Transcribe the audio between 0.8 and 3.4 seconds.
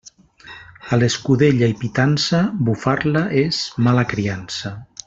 A l'escudella i pitança, bufar-la